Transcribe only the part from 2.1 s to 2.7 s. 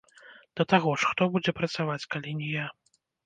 калі не я?